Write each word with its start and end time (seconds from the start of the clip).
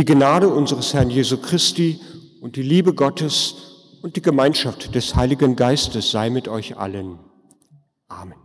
Die 0.00 0.06
Gnade 0.06 0.48
unseres 0.48 0.94
Herrn 0.94 1.10
Jesu 1.10 1.36
Christi 1.36 2.00
und 2.40 2.56
die 2.56 2.62
Liebe 2.62 2.94
Gottes 2.94 3.98
und 4.00 4.16
die 4.16 4.22
Gemeinschaft 4.22 4.94
des 4.94 5.14
Heiligen 5.14 5.56
Geistes 5.56 6.10
sei 6.10 6.30
mit 6.30 6.48
euch 6.48 6.78
allen. 6.78 7.18
Amen. 8.08 8.38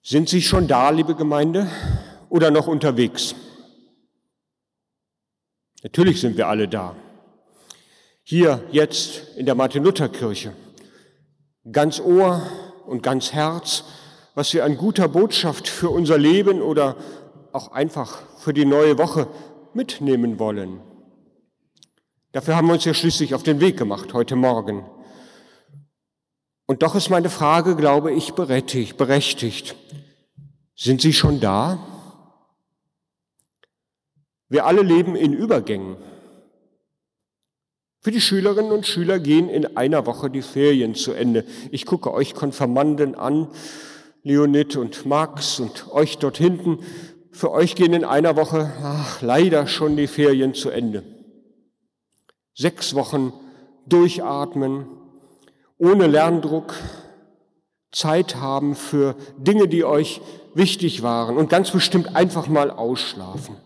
Sind 0.00 0.28
Sie 0.28 0.42
schon 0.42 0.68
da, 0.68 0.90
liebe 0.90 1.16
Gemeinde, 1.16 1.68
oder 2.28 2.52
noch 2.52 2.68
unterwegs? 2.68 3.34
Natürlich 5.82 6.20
sind 6.20 6.36
wir 6.36 6.46
alle 6.46 6.68
da. 6.68 6.94
Hier 8.22 8.62
jetzt 8.70 9.36
in 9.36 9.44
der 9.44 9.56
Martin-Luther-Kirche. 9.56 10.54
Ganz 11.72 11.98
Ohr 11.98 12.46
und 12.86 13.02
ganz 13.02 13.32
Herz, 13.32 13.82
was 14.36 14.54
wir 14.54 14.64
an 14.64 14.76
guter 14.76 15.08
Botschaft 15.08 15.66
für 15.66 15.90
unser 15.90 16.16
Leben 16.16 16.62
oder 16.62 16.96
auch 17.54 17.70
einfach 17.70 18.20
für 18.38 18.52
die 18.52 18.64
neue 18.64 18.98
Woche 18.98 19.28
mitnehmen 19.74 20.38
wollen. 20.40 20.80
Dafür 22.32 22.56
haben 22.56 22.66
wir 22.66 22.74
uns 22.74 22.84
ja 22.84 22.94
schließlich 22.94 23.32
auf 23.32 23.44
den 23.44 23.60
Weg 23.60 23.76
gemacht 23.76 24.12
heute 24.12 24.34
Morgen. 24.34 24.84
Und 26.66 26.82
doch 26.82 26.96
ist 26.96 27.10
meine 27.10 27.30
Frage, 27.30 27.76
glaube 27.76 28.12
ich, 28.12 28.34
berechtigt. 28.34 29.76
Sind 30.74 31.00
Sie 31.00 31.12
schon 31.12 31.38
da? 31.38 31.78
Wir 34.48 34.66
alle 34.66 34.82
leben 34.82 35.14
in 35.14 35.32
Übergängen. 35.32 35.96
Für 38.00 38.10
die 38.10 38.20
Schülerinnen 38.20 38.72
und 38.72 38.86
Schüler 38.86 39.20
gehen 39.20 39.48
in 39.48 39.76
einer 39.76 40.06
Woche 40.06 40.28
die 40.28 40.42
Ferien 40.42 40.96
zu 40.96 41.12
Ende. 41.12 41.44
Ich 41.70 41.86
gucke 41.86 42.12
euch 42.12 42.34
Konfirmanden 42.34 43.14
an, 43.14 43.48
Leonid 44.24 44.76
und 44.76 45.06
Max 45.06 45.60
und 45.60 45.92
euch 45.92 46.18
dort 46.18 46.38
hinten. 46.38 46.80
Für 47.34 47.50
euch 47.50 47.74
gehen 47.74 47.94
in 47.94 48.04
einer 48.04 48.36
Woche 48.36 48.72
ach, 48.80 49.20
leider 49.20 49.66
schon 49.66 49.96
die 49.96 50.06
Ferien 50.06 50.54
zu 50.54 50.70
Ende. 50.70 51.02
Sechs 52.54 52.94
Wochen 52.94 53.32
durchatmen, 53.86 54.86
ohne 55.76 56.06
Lerndruck, 56.06 56.76
Zeit 57.90 58.36
haben 58.36 58.76
für 58.76 59.16
Dinge, 59.36 59.66
die 59.66 59.84
euch 59.84 60.20
wichtig 60.54 61.02
waren 61.02 61.36
und 61.36 61.50
ganz 61.50 61.72
bestimmt 61.72 62.14
einfach 62.14 62.46
mal 62.46 62.70
ausschlafen. 62.70 63.56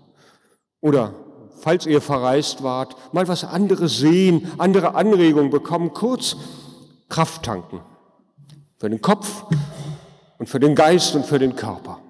Oder, 0.81 1.13
falls 1.61 1.85
ihr 1.85 2.01
verreist 2.01 2.63
wart, 2.63 2.97
mal 3.13 3.29
was 3.29 3.45
anderes 3.45 3.99
sehen, 3.99 4.51
andere 4.57 4.95
Anregungen 4.95 5.51
bekommen, 5.51 5.93
kurz 5.93 6.37
Kraft 7.11 7.43
tanken. 7.43 7.83
Für 8.79 8.89
den 8.89 9.03
Kopf 9.03 9.45
und 10.39 10.49
für 10.49 10.59
den 10.59 10.75
Geist 10.75 11.15
und 11.15 11.27
für 11.27 11.39
den 11.39 11.55
Körper. 11.55 12.01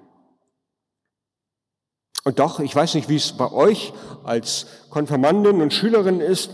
Und 2.23 2.39
doch, 2.39 2.59
ich 2.59 2.75
weiß 2.75 2.95
nicht, 2.95 3.09
wie 3.09 3.15
es 3.15 3.31
bei 3.31 3.51
euch 3.51 3.93
als 4.23 4.67
Konfirmandin 4.89 5.61
und 5.61 5.73
Schülerin 5.73 6.19
ist, 6.19 6.51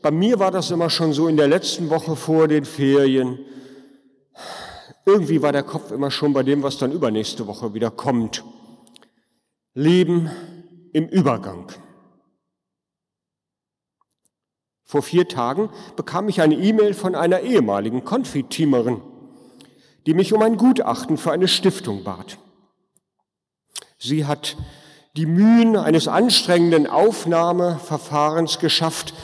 bei 0.00 0.10
mir 0.10 0.38
war 0.38 0.50
das 0.50 0.70
immer 0.70 0.90
schon 0.90 1.12
so 1.12 1.26
in 1.26 1.36
der 1.36 1.48
letzten 1.48 1.90
Woche 1.90 2.14
vor 2.14 2.46
den 2.46 2.64
Ferien. 2.64 3.38
Irgendwie 5.04 5.42
war 5.42 5.52
der 5.52 5.64
Kopf 5.64 5.90
immer 5.90 6.10
schon 6.10 6.32
bei 6.32 6.42
dem, 6.42 6.62
was 6.62 6.78
dann 6.78 6.92
übernächste 6.92 7.46
Woche 7.46 7.74
wieder 7.74 7.90
kommt. 7.90 8.44
Leben 9.74 10.30
im 10.92 11.08
Übergang. 11.08 11.72
Vor 14.84 15.02
vier 15.02 15.28
Tagen 15.28 15.68
bekam 15.96 16.28
ich 16.28 16.40
eine 16.40 16.54
E-Mail 16.54 16.94
von 16.94 17.14
einer 17.14 17.40
ehemaligen 17.40 18.04
Konfiteamerin, 18.04 19.02
die 20.06 20.14
mich 20.14 20.32
um 20.32 20.42
ein 20.42 20.56
Gutachten 20.56 21.18
für 21.18 21.32
eine 21.32 21.48
Stiftung 21.48 22.04
bat. 22.04 22.38
Sie 23.98 24.24
hat 24.24 24.56
die 25.18 25.26
Mühen 25.26 25.74
eines 25.74 26.06
anstrengenden 26.06 26.86
Aufnahmeverfahrens 26.86 28.60
geschafft 28.60 29.14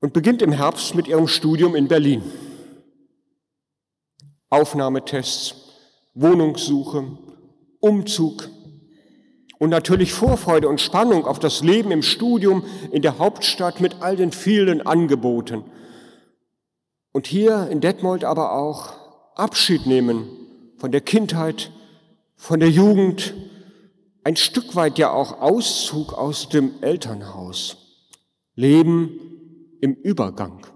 und 0.00 0.12
beginnt 0.12 0.40
im 0.40 0.52
Herbst 0.52 0.94
mit 0.94 1.08
ihrem 1.08 1.26
Studium 1.26 1.74
in 1.74 1.88
Berlin. 1.88 2.22
Aufnahmetests, 4.50 5.56
Wohnungssuche, 6.14 7.08
Umzug 7.80 8.48
und 9.58 9.70
natürlich 9.70 10.12
Vorfreude 10.12 10.68
und 10.68 10.80
Spannung 10.80 11.26
auf 11.26 11.40
das 11.40 11.64
Leben 11.64 11.90
im 11.90 12.02
Studium 12.02 12.64
in 12.92 13.02
der 13.02 13.18
Hauptstadt 13.18 13.80
mit 13.80 13.96
all 13.98 14.14
den 14.14 14.30
vielen 14.30 14.86
Angeboten. 14.86 15.64
Und 17.10 17.26
hier 17.26 17.66
in 17.68 17.80
Detmold 17.80 18.22
aber 18.22 18.52
auch 18.52 18.92
Abschied 19.34 19.86
nehmen 19.86 20.28
von 20.76 20.92
der 20.92 21.00
Kindheit, 21.00 21.72
von 22.36 22.60
der 22.60 22.70
Jugend, 22.70 23.34
ein 24.24 24.36
Stück 24.36 24.74
weit 24.74 24.98
ja 24.98 25.10
auch 25.10 25.40
Auszug 25.40 26.14
aus 26.14 26.48
dem 26.48 26.82
Elternhaus. 26.82 27.76
Leben 28.56 29.76
im 29.80 29.94
Übergang. 29.94 30.66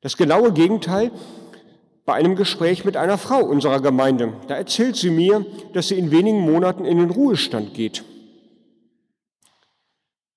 Das 0.00 0.16
genaue 0.16 0.52
Gegenteil 0.52 1.12
bei 2.04 2.14
einem 2.14 2.34
Gespräch 2.34 2.84
mit 2.84 2.96
einer 2.96 3.18
Frau 3.18 3.44
unserer 3.44 3.80
Gemeinde. 3.80 4.32
Da 4.48 4.56
erzählt 4.56 4.96
sie 4.96 5.10
mir, 5.10 5.46
dass 5.74 5.88
sie 5.88 5.98
in 5.98 6.10
wenigen 6.10 6.40
Monaten 6.40 6.84
in 6.84 6.98
den 6.98 7.10
Ruhestand 7.10 7.74
geht. 7.74 8.04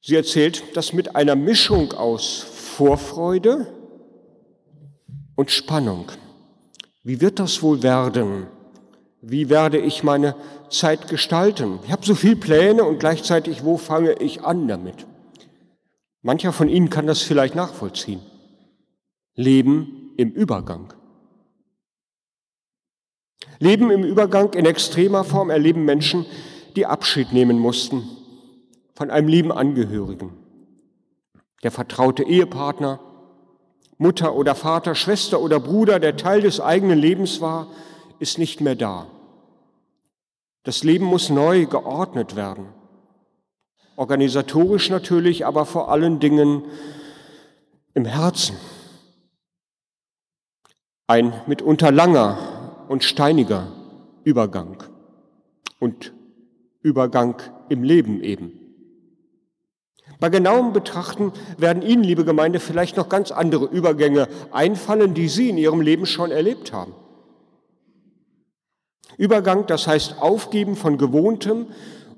Sie 0.02 0.16
erzählt 0.16 0.76
das 0.76 0.94
mit 0.94 1.16
einer 1.16 1.36
Mischung 1.36 1.94
aus 1.94 2.40
Vorfreude 2.42 3.74
und 5.36 5.50
Spannung. 5.50 6.12
Wie 7.04 7.22
wird 7.22 7.40
das 7.40 7.64
wohl 7.64 7.82
werden? 7.82 8.48
Wie 9.26 9.50
werde 9.50 9.78
ich 9.78 10.04
meine 10.04 10.36
Zeit 10.70 11.08
gestalten? 11.08 11.80
Ich 11.86 11.94
habe 11.94 12.06
so 12.06 12.14
viele 12.14 12.36
Pläne 12.36 12.84
und 12.84 13.00
gleichzeitig, 13.00 13.64
wo 13.64 13.78
fange 13.78 14.12
ich 14.20 14.44
an 14.44 14.68
damit? 14.68 15.08
Mancher 16.22 16.52
von 16.52 16.68
Ihnen 16.68 16.90
kann 16.90 17.08
das 17.08 17.22
vielleicht 17.22 17.56
nachvollziehen. 17.56 18.20
Leben 19.36 20.12
im 20.18 20.30
Übergang. 20.32 20.94
Leben 23.60 23.92
im 23.92 24.04
Übergang 24.04 24.52
in 24.54 24.66
extremer 24.66 25.24
Form 25.24 25.50
erleben 25.50 25.86
Menschen, 25.86 26.26
die 26.76 26.86
Abschied 26.86 27.32
nehmen 27.32 27.58
mussten 27.58 28.04
von 28.94 29.10
einem 29.10 29.30
lieben 29.30 29.54
Angehörigen. 29.54 30.34
Der 31.64 31.72
vertraute 31.72 32.24
Ehepartner, 32.24 33.00
Mutter 33.98 34.36
oder 34.36 34.54
Vater, 34.54 34.96
Schwester 34.96 35.40
oder 35.40 35.62
Bruder, 35.62 36.02
der 36.02 36.18
Teil 36.18 36.42
des 36.42 36.60
eigenen 36.60 37.00
Lebens 37.00 37.40
war, 37.40 37.68
ist 38.20 38.38
nicht 38.38 38.62
mehr 38.62 38.76
da. 38.76 39.08
Das 40.64 40.84
Leben 40.84 41.06
muss 41.06 41.30
neu 41.30 41.66
geordnet 41.66 42.36
werden. 42.36 42.68
Organisatorisch 43.96 44.90
natürlich, 44.90 45.46
aber 45.46 45.66
vor 45.66 45.92
allen 45.92 46.20
Dingen 46.20 46.64
im 47.94 48.06
Herzen. 48.06 48.58
Ein 51.08 51.34
mitunter 51.48 51.92
langer 51.92 52.86
und 52.88 53.04
steiniger 53.04 53.68
Übergang 54.24 54.84
und 55.80 56.14
Übergang 56.82 57.42
im 57.70 57.84
Leben 57.84 58.24
eben. 58.24 58.60
Bei 60.20 60.30
genauem 60.30 60.72
Betrachten 60.72 61.34
werden 61.58 61.84
Ihnen, 61.84 62.04
liebe 62.04 62.24
Gemeinde, 62.24 62.62
vielleicht 62.62 62.96
noch 62.96 63.10
ganz 63.10 63.32
andere 63.32 63.66
Übergänge 63.66 64.30
einfallen, 64.52 65.14
die 65.14 65.28
Sie 65.28 65.50
in 65.50 65.58
Ihrem 65.58 65.82
Leben 65.82 66.06
schon 66.06 66.32
erlebt 66.32 66.72
haben. 66.72 66.94
Übergang, 69.18 69.68
das 69.68 69.88
heißt 69.88 70.22
Aufgeben 70.22 70.76
von 70.76 70.98
Gewohntem 70.98 71.68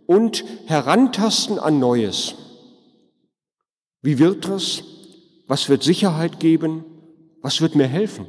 und 0.06 0.44
Herantasten 0.66 1.60
an 1.60 1.80
Neues. 1.80 2.36
Wie 4.02 4.20
wird 4.20 4.48
das? 4.48 4.84
Was 5.48 5.70
wird 5.70 5.84
Sicherheit 5.84 6.40
geben? 6.40 6.86
Was 7.42 7.62
wird 7.62 7.76
mir 7.76 7.88
helfen? 7.88 8.26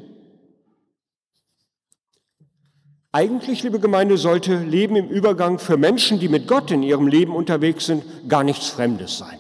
Eigentlich, 3.13 3.63
liebe 3.63 3.81
Gemeinde, 3.81 4.19
sollte 4.19 4.59
Leben 4.59 4.97
im 4.97 5.09
Übergang 5.09 5.59
für 5.59 5.79
Menschen, 5.79 6.21
die 6.21 6.29
mit 6.29 6.47
Gott 6.47 6.71
in 6.71 6.83
ihrem 6.83 7.07
Leben 7.07 7.35
unterwegs 7.35 7.87
sind, 7.87 8.05
gar 8.29 8.45
nichts 8.45 8.69
Fremdes 8.69 9.17
sein. 9.17 9.39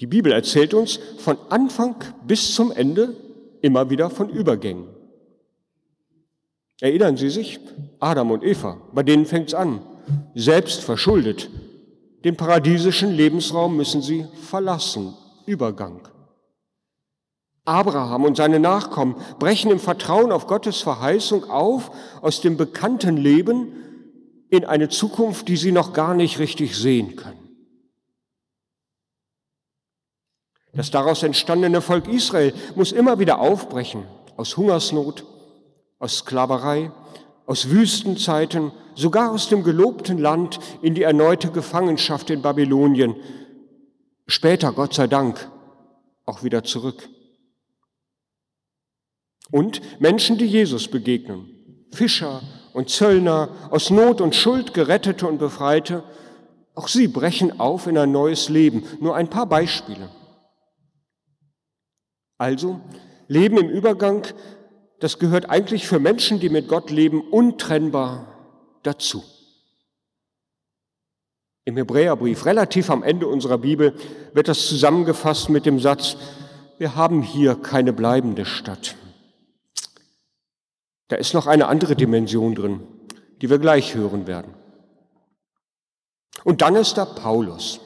Die 0.00 0.06
Bibel 0.06 0.32
erzählt 0.32 0.74
uns 0.74 1.00
von 1.18 1.38
Anfang 1.48 1.96
bis 2.26 2.54
zum 2.54 2.70
Ende 2.70 3.16
immer 3.62 3.90
wieder 3.90 4.10
von 4.10 4.28
Übergängen. 4.28 4.97
Erinnern 6.80 7.16
Sie 7.16 7.30
sich? 7.30 7.58
Adam 7.98 8.30
und 8.30 8.44
Eva, 8.44 8.80
bei 8.92 9.02
denen 9.02 9.26
fängt 9.26 9.48
es 9.48 9.54
an. 9.54 9.82
Selbst 10.34 10.84
verschuldet. 10.84 11.50
Den 12.24 12.36
paradiesischen 12.36 13.12
Lebensraum 13.12 13.76
müssen 13.76 14.02
sie 14.02 14.26
verlassen. 14.48 15.14
Übergang. 15.46 16.08
Abraham 17.64 18.24
und 18.24 18.36
seine 18.36 18.60
Nachkommen 18.60 19.16
brechen 19.38 19.70
im 19.70 19.78
Vertrauen 19.78 20.32
auf 20.32 20.46
Gottes 20.46 20.80
Verheißung 20.80 21.50
auf 21.50 21.90
aus 22.22 22.40
dem 22.40 22.56
bekannten 22.56 23.16
Leben 23.16 23.72
in 24.50 24.64
eine 24.64 24.88
Zukunft, 24.88 25.48
die 25.48 25.56
sie 25.56 25.72
noch 25.72 25.92
gar 25.92 26.14
nicht 26.14 26.38
richtig 26.38 26.76
sehen 26.76 27.16
können. 27.16 27.48
Das 30.72 30.90
daraus 30.90 31.22
entstandene 31.22 31.80
Volk 31.82 32.08
Israel 32.08 32.54
muss 32.74 32.92
immer 32.92 33.18
wieder 33.18 33.40
aufbrechen 33.40 34.04
aus 34.36 34.56
Hungersnot, 34.56 35.24
aus 35.98 36.18
Sklaverei, 36.18 36.92
aus 37.46 37.70
Wüstenzeiten, 37.70 38.72
sogar 38.94 39.32
aus 39.32 39.48
dem 39.48 39.62
gelobten 39.62 40.18
Land 40.18 40.58
in 40.82 40.94
die 40.94 41.02
erneute 41.02 41.50
Gefangenschaft 41.50 42.30
in 42.30 42.42
Babylonien, 42.42 43.16
später, 44.26 44.72
Gott 44.72 44.94
sei 44.94 45.06
Dank, 45.06 45.50
auch 46.26 46.42
wieder 46.42 46.62
zurück. 46.62 47.08
Und 49.50 49.80
Menschen, 50.00 50.36
die 50.36 50.46
Jesus 50.46 50.88
begegnen, 50.88 51.86
Fischer 51.90 52.42
und 52.74 52.90
Zöllner, 52.90 53.48
aus 53.70 53.90
Not 53.90 54.20
und 54.20 54.34
Schuld 54.34 54.74
gerettete 54.74 55.26
und 55.26 55.38
befreite, 55.38 56.04
auch 56.74 56.86
sie 56.86 57.08
brechen 57.08 57.58
auf 57.58 57.86
in 57.86 57.96
ein 57.98 58.12
neues 58.12 58.50
Leben. 58.50 58.84
Nur 59.00 59.16
ein 59.16 59.28
paar 59.28 59.46
Beispiele. 59.46 60.10
Also, 62.36 62.80
Leben 63.26 63.58
im 63.58 63.68
Übergang 63.68 64.26
das 65.00 65.18
gehört 65.18 65.48
eigentlich 65.48 65.86
für 65.86 66.00
Menschen, 66.00 66.40
die 66.40 66.48
mit 66.48 66.68
Gott 66.68 66.90
leben, 66.90 67.20
untrennbar 67.20 68.38
dazu. 68.82 69.22
Im 71.64 71.76
Hebräerbrief, 71.76 72.46
relativ 72.46 72.90
am 72.90 73.02
Ende 73.02 73.26
unserer 73.26 73.58
Bibel, 73.58 73.94
wird 74.32 74.48
das 74.48 74.66
zusammengefasst 74.66 75.50
mit 75.50 75.66
dem 75.66 75.78
Satz, 75.78 76.16
wir 76.78 76.94
haben 76.94 77.22
hier 77.22 77.56
keine 77.56 77.92
bleibende 77.92 78.44
Stadt. 78.44 78.96
Da 81.08 81.16
ist 81.16 81.34
noch 81.34 81.46
eine 81.46 81.66
andere 81.66 81.96
Dimension 81.96 82.54
drin, 82.54 82.80
die 83.40 83.50
wir 83.50 83.58
gleich 83.58 83.94
hören 83.94 84.26
werden. 84.26 84.54
Und 86.44 86.62
dann 86.62 86.76
ist 86.76 86.94
da 86.94 87.04
Paulus. 87.04 87.80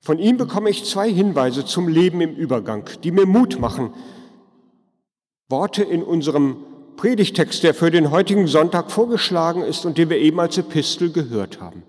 Von 0.00 0.18
ihm 0.18 0.36
bekomme 0.38 0.70
ich 0.70 0.84
zwei 0.84 1.12
Hinweise 1.12 1.64
zum 1.64 1.88
Leben 1.88 2.20
im 2.20 2.34
Übergang, 2.34 2.88
die 3.02 3.10
mir 3.10 3.26
Mut 3.26 3.60
machen, 3.60 3.92
Worte 5.50 5.82
in 5.82 6.02
unserem 6.02 6.64
Predigtext, 6.96 7.62
der 7.62 7.74
für 7.74 7.90
den 7.90 8.10
heutigen 8.10 8.46
Sonntag 8.46 8.90
vorgeschlagen 8.90 9.62
ist 9.62 9.84
und 9.84 9.98
den 9.98 10.10
wir 10.10 10.18
eben 10.18 10.38
als 10.38 10.58
Epistel 10.58 11.10
gehört 11.12 11.60
haben. 11.60 11.82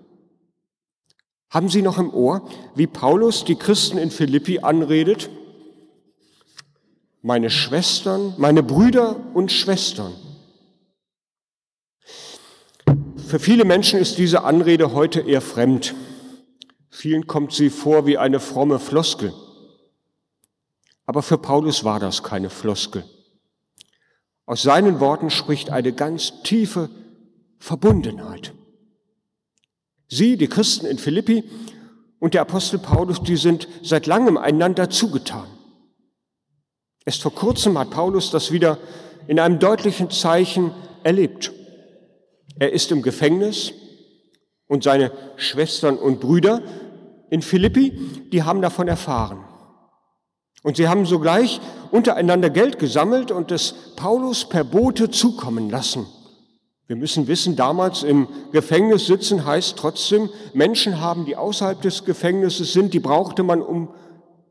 Haben 1.48 1.68
Sie 1.68 1.82
noch 1.82 1.98
im 1.98 2.12
Ohr, 2.12 2.48
wie 2.74 2.86
Paulus 2.86 3.44
die 3.44 3.56
Christen 3.56 3.98
in 3.98 4.10
Philippi 4.10 4.60
anredet? 4.60 5.28
Meine 7.20 7.50
Schwestern, 7.50 8.34
meine 8.38 8.62
Brüder 8.62 9.16
und 9.34 9.52
Schwestern. 9.52 10.12
Für 13.28 13.38
viele 13.38 13.64
Menschen 13.64 14.00
ist 14.00 14.18
diese 14.18 14.44
Anrede 14.44 14.92
heute 14.92 15.20
eher 15.20 15.40
fremd. 15.40 15.94
Vielen 16.90 17.26
kommt 17.26 17.52
sie 17.52 17.70
vor 17.70 18.06
wie 18.06 18.18
eine 18.18 18.40
fromme 18.40 18.78
Floskel. 18.78 19.32
Aber 21.06 21.22
für 21.22 21.38
Paulus 21.38 21.84
war 21.84 22.00
das 22.00 22.22
keine 22.22 22.50
Floskel. 22.50 23.04
Aus 24.52 24.60
seinen 24.60 25.00
Worten 25.00 25.30
spricht 25.30 25.70
eine 25.70 25.94
ganz 25.94 26.42
tiefe 26.42 26.90
Verbundenheit. 27.58 28.52
Sie, 30.08 30.36
die 30.36 30.46
Christen 30.46 30.84
in 30.84 30.98
Philippi 30.98 31.42
und 32.18 32.34
der 32.34 32.42
Apostel 32.42 32.78
Paulus, 32.78 33.22
die 33.22 33.38
sind 33.38 33.66
seit 33.82 34.06
langem 34.06 34.36
einander 34.36 34.90
zugetan. 34.90 35.46
Erst 37.06 37.22
vor 37.22 37.34
kurzem 37.34 37.78
hat 37.78 37.88
Paulus 37.88 38.30
das 38.30 38.52
wieder 38.52 38.76
in 39.26 39.40
einem 39.40 39.58
deutlichen 39.58 40.10
Zeichen 40.10 40.70
erlebt. 41.02 41.50
Er 42.58 42.74
ist 42.74 42.92
im 42.92 43.00
Gefängnis 43.00 43.72
und 44.66 44.84
seine 44.84 45.12
Schwestern 45.36 45.96
und 45.96 46.20
Brüder 46.20 46.60
in 47.30 47.40
Philippi, 47.40 47.92
die 48.30 48.42
haben 48.42 48.60
davon 48.60 48.86
erfahren. 48.86 49.46
Und 50.62 50.76
sie 50.76 50.88
haben 50.88 51.06
sogleich 51.06 51.60
untereinander 51.90 52.50
Geld 52.50 52.78
gesammelt 52.78 53.30
und 53.30 53.50
es 53.50 53.74
Paulus 53.96 54.48
per 54.48 54.64
Bote 54.64 55.10
zukommen 55.10 55.70
lassen. 55.70 56.06
Wir 56.86 56.96
müssen 56.96 57.26
wissen, 57.26 57.56
damals 57.56 58.02
im 58.02 58.28
Gefängnis 58.52 59.06
sitzen 59.06 59.46
heißt 59.46 59.76
trotzdem, 59.76 60.28
Menschen 60.52 61.00
haben, 61.00 61.24
die 61.24 61.36
außerhalb 61.36 61.80
des 61.80 62.04
Gefängnisses 62.04 62.72
sind, 62.72 62.92
die 62.92 63.00
brauchte 63.00 63.42
man, 63.42 63.62
um, 63.62 63.94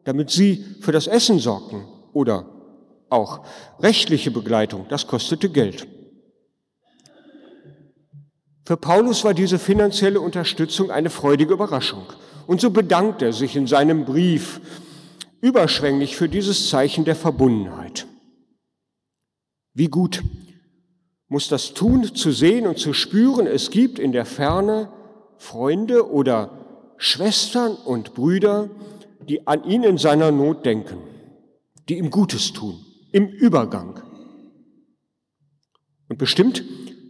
damit 0.05 0.31
sie 0.31 0.65
für 0.81 0.91
das 0.91 1.07
Essen 1.07 1.39
sorgten 1.39 1.85
oder 2.13 2.45
auch 3.09 3.41
rechtliche 3.79 4.31
Begleitung. 4.31 4.85
Das 4.89 5.07
kostete 5.07 5.49
Geld. 5.49 5.87
Für 8.65 8.77
Paulus 8.77 9.23
war 9.23 9.33
diese 9.33 9.59
finanzielle 9.59 10.21
Unterstützung 10.21 10.91
eine 10.91 11.09
freudige 11.09 11.53
Überraschung. 11.53 12.05
Und 12.47 12.61
so 12.61 12.69
bedankt 12.69 13.21
er 13.21 13.33
sich 13.33 13.55
in 13.55 13.67
seinem 13.67 14.05
Brief 14.05 14.61
überschwänglich 15.41 16.15
für 16.15 16.29
dieses 16.29 16.69
Zeichen 16.69 17.03
der 17.03 17.15
Verbundenheit. 17.15 18.07
Wie 19.73 19.87
gut 19.87 20.23
muss 21.27 21.47
das 21.47 21.73
tun, 21.73 22.13
zu 22.13 22.31
sehen 22.31 22.67
und 22.67 22.77
zu 22.77 22.93
spüren, 22.93 23.47
es 23.47 23.71
gibt 23.71 23.99
in 23.99 24.11
der 24.11 24.25
Ferne 24.25 24.91
Freunde 25.37 26.11
oder 26.11 26.93
Schwestern 26.97 27.73
und 27.73 28.13
Brüder, 28.13 28.69
die 29.27 29.47
an 29.47 29.63
ihn 29.63 29.83
in 29.83 29.97
seiner 29.97 30.31
Not 30.31 30.65
denken, 30.65 30.97
die 31.89 31.97
ihm 31.97 32.11
Gutes 32.11 32.53
tun, 32.53 32.85
im 33.11 33.27
Übergang. 33.27 34.01
Und 36.09 36.17
bestimmt 36.17 36.63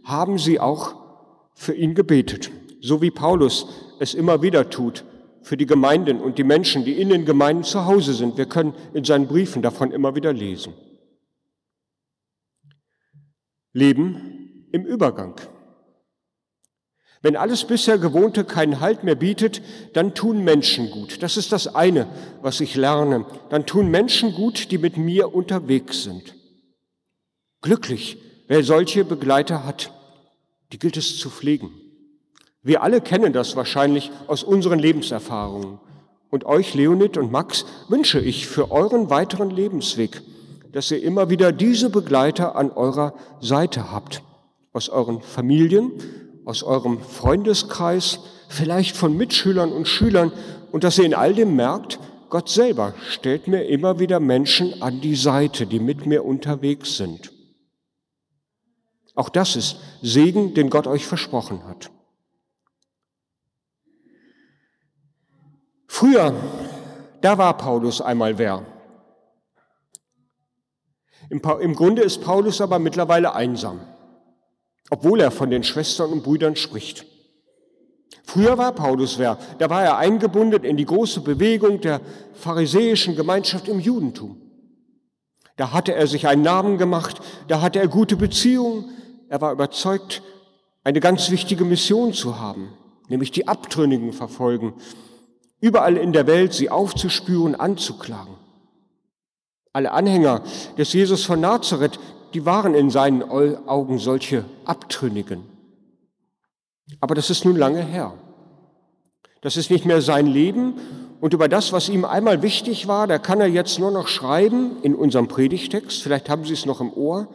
haben 0.04 0.38
sie 0.38 0.60
auch 0.60 0.94
für 1.54 1.74
ihn 1.74 1.94
gebetet, 1.94 2.50
so 2.80 3.02
wie 3.02 3.10
Paulus 3.10 3.66
es 3.98 4.14
immer 4.14 4.40
wieder 4.40 4.70
tut, 4.70 5.04
für 5.42 5.56
die 5.56 5.66
Gemeinden 5.66 6.20
und 6.20 6.38
die 6.38 6.44
Menschen, 6.44 6.84
die 6.84 7.00
in 7.00 7.08
den 7.08 7.24
Gemeinden 7.24 7.64
zu 7.64 7.84
Hause 7.84 8.14
sind. 8.14 8.36
Wir 8.36 8.46
können 8.46 8.74
in 8.94 9.04
seinen 9.04 9.26
Briefen 9.26 9.62
davon 9.62 9.90
immer 9.92 10.14
wieder 10.14 10.32
lesen. 10.32 10.74
Leben 13.72 14.68
im 14.72 14.84
Übergang. 14.84 15.34
Wenn 17.22 17.36
alles 17.36 17.64
bisher 17.64 17.98
Gewohnte 17.98 18.44
keinen 18.44 18.80
Halt 18.80 19.04
mehr 19.04 19.14
bietet, 19.14 19.62
dann 19.92 20.14
tun 20.14 20.42
Menschen 20.42 20.90
gut. 20.90 21.22
Das 21.22 21.36
ist 21.36 21.52
das 21.52 21.72
eine, 21.72 22.08
was 22.42 22.60
ich 22.60 22.74
lerne. 22.74 23.24
Dann 23.48 23.64
tun 23.64 23.90
Menschen 23.90 24.34
gut, 24.34 24.72
die 24.72 24.78
mit 24.78 24.96
mir 24.96 25.32
unterwegs 25.32 26.02
sind. 26.02 26.34
Glücklich, 27.60 28.18
wer 28.48 28.64
solche 28.64 29.04
Begleiter 29.04 29.64
hat. 29.64 29.92
Die 30.72 30.80
gilt 30.80 30.96
es 30.96 31.18
zu 31.18 31.30
pflegen. 31.30 31.70
Wir 32.62 32.82
alle 32.82 33.00
kennen 33.00 33.32
das 33.32 33.56
wahrscheinlich 33.56 34.12
aus 34.28 34.44
unseren 34.44 34.78
Lebenserfahrungen. 34.78 35.80
Und 36.30 36.44
euch, 36.44 36.74
Leonid 36.74 37.16
und 37.18 37.32
Max, 37.32 37.66
wünsche 37.88 38.20
ich 38.20 38.46
für 38.46 38.70
euren 38.70 39.10
weiteren 39.10 39.50
Lebensweg, 39.50 40.22
dass 40.70 40.90
ihr 40.90 41.02
immer 41.02 41.28
wieder 41.28 41.52
diese 41.52 41.90
Begleiter 41.90 42.56
an 42.56 42.70
eurer 42.70 43.14
Seite 43.40 43.90
habt. 43.90 44.22
Aus 44.72 44.88
euren 44.88 45.20
Familien, 45.20 45.90
aus 46.44 46.62
eurem 46.62 47.00
Freundeskreis, 47.00 48.20
vielleicht 48.48 48.96
von 48.96 49.16
Mitschülern 49.16 49.72
und 49.72 49.88
Schülern 49.88 50.32
und 50.70 50.84
dass 50.84 50.98
ihr 50.98 51.04
in 51.04 51.14
all 51.14 51.34
dem 51.34 51.56
merkt, 51.56 51.98
Gott 52.30 52.48
selber 52.48 52.94
stellt 53.10 53.46
mir 53.48 53.64
immer 53.64 53.98
wieder 53.98 54.20
Menschen 54.20 54.80
an 54.80 55.02
die 55.02 55.16
Seite, 55.16 55.66
die 55.66 55.80
mit 55.80 56.06
mir 56.06 56.24
unterwegs 56.24 56.96
sind. 56.96 57.30
Auch 59.14 59.28
das 59.28 59.56
ist 59.56 59.76
Segen, 60.00 60.54
den 60.54 60.70
Gott 60.70 60.86
euch 60.86 61.06
versprochen 61.06 61.66
hat. 61.66 61.90
Früher, 66.02 66.34
da 67.20 67.38
war 67.38 67.56
Paulus 67.56 68.00
einmal 68.00 68.36
wer. 68.36 68.66
Im, 71.30 71.74
Grunde 71.76 72.02
ist 72.02 72.24
Paulus 72.24 72.60
aber 72.60 72.80
mittlerweile 72.80 73.36
einsam, 73.36 73.78
obwohl 74.90 75.20
er 75.20 75.30
von 75.30 75.48
den 75.48 75.62
Schwestern 75.62 76.10
und 76.10 76.24
Brüdern 76.24 76.56
spricht. 76.56 77.06
Früher 78.24 78.58
war 78.58 78.72
Paulus 78.72 79.20
wer, 79.20 79.38
da 79.60 79.70
war 79.70 79.84
er 79.84 79.96
eingebunden 79.96 80.64
in 80.64 80.76
die 80.76 80.86
große 80.86 81.20
Bewegung 81.20 81.80
der 81.80 82.00
pharisäischen 82.32 83.14
Gemeinschaft 83.14 83.68
im 83.68 83.78
Judentum. 83.78 84.42
Da 85.54 85.70
hatte 85.70 85.94
er 85.94 86.08
sich 86.08 86.26
einen 86.26 86.42
Namen 86.42 86.78
gemacht, 86.78 87.20
da 87.46 87.60
hatte 87.60 87.78
er 87.78 87.86
gute 87.86 88.16
Beziehungen, 88.16 88.90
er 89.28 89.40
war 89.40 89.52
überzeugt, 89.52 90.20
eine 90.82 90.98
ganz 90.98 91.30
wichtige 91.30 91.64
Mission 91.64 92.12
zu 92.12 92.40
haben, 92.40 92.72
nämlich 93.08 93.30
die 93.30 93.46
Abtrünnigen 93.46 94.12
verfolgen 94.12 94.74
überall 95.62 95.96
in 95.96 96.12
der 96.12 96.26
Welt 96.26 96.52
sie 96.52 96.68
aufzuspüren, 96.68 97.54
anzuklagen. 97.54 98.34
Alle 99.72 99.92
Anhänger 99.92 100.42
des 100.76 100.92
Jesus 100.92 101.24
von 101.24 101.40
Nazareth, 101.40 101.98
die 102.34 102.44
waren 102.44 102.74
in 102.74 102.90
seinen 102.90 103.22
Augen 103.22 103.98
solche 103.98 104.44
Abtrünnigen. 104.66 105.44
Aber 107.00 107.14
das 107.14 107.30
ist 107.30 107.46
nun 107.46 107.56
lange 107.56 107.82
her. 107.82 108.12
Das 109.40 109.56
ist 109.56 109.70
nicht 109.70 109.86
mehr 109.86 110.02
sein 110.02 110.26
Leben 110.26 110.74
und 111.20 111.32
über 111.32 111.48
das, 111.48 111.72
was 111.72 111.88
ihm 111.88 112.04
einmal 112.04 112.42
wichtig 112.42 112.88
war, 112.88 113.06
da 113.06 113.18
kann 113.18 113.40
er 113.40 113.46
jetzt 113.46 113.78
nur 113.78 113.92
noch 113.92 114.08
schreiben 114.08 114.78
in 114.82 114.94
unserem 114.94 115.28
Predigtext, 115.28 116.02
vielleicht 116.02 116.28
haben 116.28 116.44
Sie 116.44 116.52
es 116.52 116.66
noch 116.66 116.80
im 116.80 116.92
Ohr, 116.92 117.28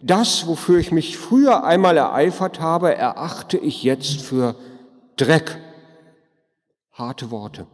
das, 0.00 0.46
wofür 0.46 0.78
ich 0.78 0.92
mich 0.92 1.18
früher 1.18 1.64
einmal 1.64 1.96
ereifert 1.96 2.60
habe, 2.60 2.94
erachte 2.94 3.58
ich 3.58 3.82
jetzt 3.82 4.20
für 4.20 4.54
Dreck 5.16 5.58
harte 6.94 7.30
Worte. 7.30 7.66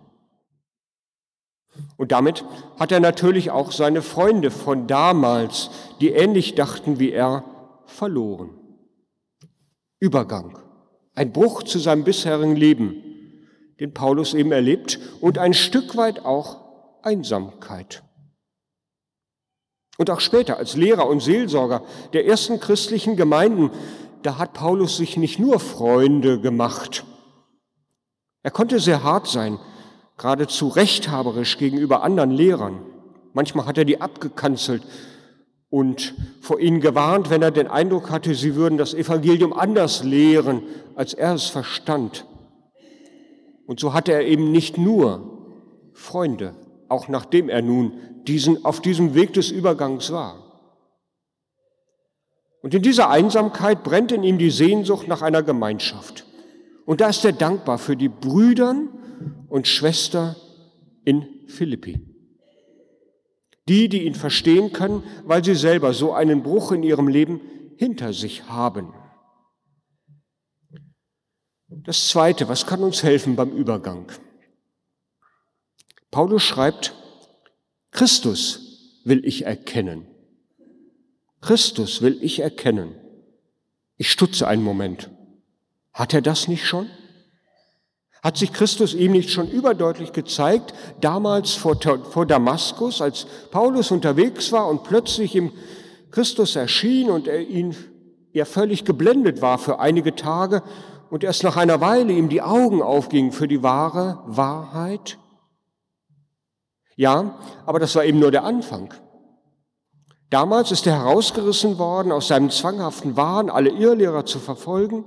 Und 1.96 2.12
damit 2.12 2.44
hat 2.78 2.90
er 2.92 3.00
natürlich 3.00 3.50
auch 3.50 3.70
seine 3.70 4.02
Freunde 4.02 4.50
von 4.50 4.86
damals, 4.86 5.70
die 6.00 6.10
ähnlich 6.10 6.54
dachten 6.54 6.98
wie 6.98 7.12
er, 7.12 7.44
verloren. 7.86 8.50
Übergang, 10.00 10.58
ein 11.14 11.32
Bruch 11.32 11.62
zu 11.62 11.78
seinem 11.78 12.04
bisherigen 12.04 12.56
Leben, 12.56 13.02
den 13.78 13.94
Paulus 13.94 14.34
eben 14.34 14.52
erlebt, 14.52 14.98
und 15.20 15.38
ein 15.38 15.54
Stück 15.54 15.96
weit 15.96 16.24
auch 16.24 16.58
Einsamkeit. 17.02 18.02
Und 19.98 20.10
auch 20.10 20.20
später 20.20 20.56
als 20.56 20.76
Lehrer 20.76 21.06
und 21.06 21.22
Seelsorger 21.22 21.82
der 22.14 22.26
ersten 22.26 22.58
christlichen 22.58 23.16
Gemeinden, 23.16 23.70
da 24.22 24.38
hat 24.38 24.54
Paulus 24.54 24.96
sich 24.96 25.16
nicht 25.16 25.38
nur 25.38 25.60
Freunde 25.60 26.40
gemacht. 26.40 27.04
Er 28.42 28.50
konnte 28.50 28.80
sehr 28.80 29.02
hart 29.02 29.26
sein, 29.26 29.58
geradezu 30.16 30.68
rechthaberisch 30.68 31.58
gegenüber 31.58 32.02
anderen 32.02 32.30
Lehrern. 32.30 32.82
Manchmal 33.32 33.66
hat 33.66 33.78
er 33.78 33.84
die 33.84 34.00
abgekanzelt 34.00 34.82
und 35.68 36.14
vor 36.40 36.58
ihnen 36.58 36.80
gewarnt, 36.80 37.30
wenn 37.30 37.42
er 37.42 37.50
den 37.50 37.68
Eindruck 37.68 38.10
hatte, 38.10 38.34
sie 38.34 38.56
würden 38.56 38.76
das 38.76 38.92
Evangelium 38.92 39.52
anders 39.52 40.02
lehren, 40.02 40.62
als 40.96 41.14
er 41.14 41.34
es 41.34 41.46
verstand. 41.46 42.26
Und 43.66 43.78
so 43.78 43.94
hatte 43.94 44.12
er 44.12 44.26
eben 44.26 44.50
nicht 44.50 44.78
nur 44.78 45.92
Freunde, 45.92 46.54
auch 46.88 47.08
nachdem 47.08 47.48
er 47.48 47.62
nun 47.62 47.92
diesen, 48.26 48.64
auf 48.64 48.80
diesem 48.80 49.14
Weg 49.14 49.32
des 49.34 49.50
Übergangs 49.50 50.12
war. 50.12 50.50
Und 52.62 52.74
in 52.74 52.82
dieser 52.82 53.08
Einsamkeit 53.08 53.84
brennt 53.84 54.12
in 54.12 54.24
ihm 54.24 54.38
die 54.38 54.50
Sehnsucht 54.50 55.08
nach 55.08 55.22
einer 55.22 55.42
Gemeinschaft. 55.42 56.24
Und 56.86 57.00
da 57.00 57.08
ist 57.08 57.24
er 57.24 57.32
dankbar 57.32 57.78
für 57.78 57.96
die 57.96 58.08
Brüdern 58.08 58.88
und 59.48 59.68
Schwester 59.68 60.36
in 61.04 61.26
Philippi. 61.46 62.00
Die, 63.68 63.88
die 63.88 64.04
ihn 64.04 64.14
verstehen 64.14 64.72
können, 64.72 65.04
weil 65.24 65.44
sie 65.44 65.54
selber 65.54 65.92
so 65.92 66.12
einen 66.12 66.42
Bruch 66.42 66.72
in 66.72 66.82
ihrem 66.82 67.08
Leben 67.08 67.40
hinter 67.76 68.12
sich 68.12 68.48
haben. 68.48 68.92
Das 71.68 72.08
Zweite, 72.08 72.48
was 72.48 72.66
kann 72.66 72.82
uns 72.82 73.02
helfen 73.02 73.36
beim 73.36 73.52
Übergang? 73.52 74.10
Paulus 76.10 76.42
schreibt, 76.42 76.94
Christus 77.92 79.00
will 79.04 79.24
ich 79.24 79.46
erkennen. 79.46 80.06
Christus 81.40 82.02
will 82.02 82.18
ich 82.22 82.40
erkennen. 82.40 82.94
Ich 83.96 84.10
stutze 84.10 84.48
einen 84.48 84.62
Moment. 84.62 85.10
Hat 85.92 86.14
er 86.14 86.22
das 86.22 86.48
nicht 86.48 86.64
schon? 86.64 86.86
Hat 88.22 88.36
sich 88.36 88.52
Christus 88.52 88.92
ihm 88.94 89.12
nicht 89.12 89.30
schon 89.30 89.48
überdeutlich 89.48 90.12
gezeigt, 90.12 90.74
damals 91.00 91.54
vor, 91.54 91.80
vor 92.10 92.26
Damaskus, 92.26 93.00
als 93.00 93.26
Paulus 93.50 93.90
unterwegs 93.90 94.52
war 94.52 94.68
und 94.68 94.84
plötzlich 94.84 95.34
ihm 95.34 95.52
Christus 96.10 96.56
erschien 96.56 97.08
und 97.08 97.26
er 97.26 97.40
ihn 97.40 97.74
er 98.32 98.46
völlig 98.46 98.84
geblendet 98.84 99.42
war 99.42 99.58
für 99.58 99.80
einige 99.80 100.14
Tage 100.14 100.62
und 101.10 101.24
erst 101.24 101.42
nach 101.42 101.56
einer 101.56 101.80
Weile 101.80 102.12
ihm 102.12 102.28
die 102.28 102.42
Augen 102.42 102.82
aufgingen 102.82 103.32
für 103.32 103.48
die 103.48 103.62
wahre 103.62 104.22
Wahrheit? 104.26 105.18
Ja, 106.96 107.38
aber 107.66 107.80
das 107.80 107.94
war 107.96 108.04
eben 108.04 108.20
nur 108.20 108.30
der 108.30 108.44
Anfang. 108.44 108.94
Damals 110.28 110.70
ist 110.70 110.86
er 110.86 111.00
herausgerissen 111.00 111.78
worden 111.78 112.12
aus 112.12 112.28
seinem 112.28 112.50
zwanghaften 112.50 113.16
Wahn, 113.16 113.50
alle 113.50 113.70
Irrlehrer 113.70 114.24
zu 114.26 114.38
verfolgen, 114.38 115.04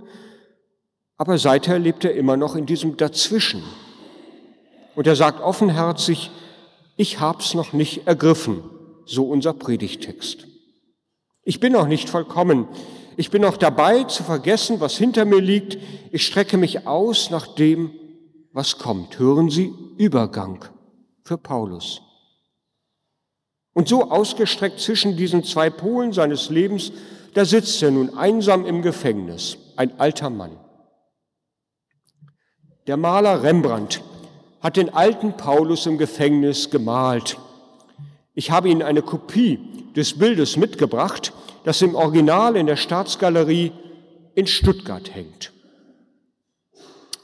aber 1.17 1.38
seither 1.38 1.79
lebt 1.79 2.05
er 2.05 2.15
immer 2.15 2.38
noch 2.38 2.55
in 2.55 2.65
diesem 2.65 2.98
Dazwischen. 2.98 3.63
Und 4.96 5.08
er 5.08 5.15
sagt 5.15 5.41
offenherzig, 5.41 6.32
ich 6.96 7.20
hab's 7.20 7.53
noch 7.53 7.74
nicht 7.74 8.08
ergriffen, 8.08 8.63
so 9.05 9.25
unser 9.25 9.53
Predigtext. 9.53 10.48
Ich 11.43 11.60
bin 11.60 11.74
noch 11.74 11.88
nicht 11.88 12.10
vollkommen. 12.10 12.67
Ich 13.17 13.29
bin 13.29 13.41
noch 13.41 13.58
dabei 13.58 14.03
zu 14.05 14.24
vergessen, 14.24 14.79
was 14.79 14.98
hinter 14.98 15.25
mir 15.25 15.41
liegt. 15.41 15.77
Ich 16.12 16.25
strecke 16.25 16.58
mich 16.58 16.88
aus 16.88 17.29
nach 17.29 17.48
dem, 17.48 17.91
was 18.53 18.77
kommt. 18.77 19.20
Hören 19.20 19.50
Sie, 19.50 19.74
Übergang 19.98 20.65
für 21.24 21.38
Paulus. 21.38 22.01
Und 23.74 23.88
so 23.88 24.10
ausgestreckt 24.12 24.79
zwischen 24.79 25.17
diesen 25.17 25.43
zwei 25.43 25.70
Polen 25.70 26.13
seines 26.13 26.50
Lebens, 26.50 26.91
da 27.34 27.46
sitzt 27.46 27.82
er 27.82 27.91
nun 27.91 28.15
einsam 28.15 28.65
im 28.65 28.82
Gefängnis, 28.84 29.58
ein 29.75 30.00
alter 30.00 30.29
Mann. 30.29 30.60
Der 32.87 32.97
Maler 32.97 33.43
Rembrandt 33.43 34.01
hat 34.59 34.75
den 34.75 34.93
alten 34.93 35.37
Paulus 35.37 35.85
im 35.85 35.97
Gefängnis 35.97 36.69
gemalt. 36.69 37.37
Ich 38.33 38.51
habe 38.51 38.69
Ihnen 38.69 38.81
eine 38.81 39.01
Kopie 39.01 39.59
des 39.95 40.17
Bildes 40.17 40.57
mitgebracht, 40.57 41.33
das 41.63 41.81
im 41.81 41.95
Original 41.95 42.57
in 42.57 42.65
der 42.65 42.75
Staatsgalerie 42.75 43.71
in 44.35 44.47
Stuttgart 44.47 45.13
hängt. 45.13 45.53